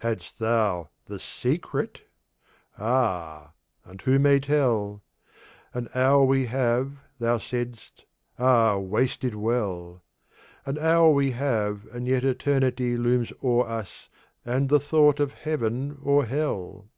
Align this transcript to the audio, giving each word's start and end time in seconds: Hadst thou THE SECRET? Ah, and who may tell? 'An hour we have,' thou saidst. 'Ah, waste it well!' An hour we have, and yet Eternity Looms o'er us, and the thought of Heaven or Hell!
Hadst 0.00 0.38
thou 0.38 0.90
THE 1.06 1.18
SECRET? 1.18 2.02
Ah, 2.78 3.52
and 3.82 3.98
who 4.02 4.18
may 4.18 4.38
tell? 4.38 5.02
'An 5.72 5.88
hour 5.94 6.22
we 6.22 6.44
have,' 6.44 6.98
thou 7.18 7.38
saidst. 7.38 8.04
'Ah, 8.38 8.76
waste 8.76 9.24
it 9.24 9.34
well!' 9.36 10.02
An 10.66 10.76
hour 10.78 11.08
we 11.10 11.30
have, 11.30 11.86
and 11.94 12.06
yet 12.06 12.24
Eternity 12.24 12.98
Looms 12.98 13.32
o'er 13.42 13.66
us, 13.70 14.10
and 14.44 14.68
the 14.68 14.80
thought 14.80 15.18
of 15.18 15.32
Heaven 15.32 15.96
or 16.02 16.26
Hell! 16.26 16.90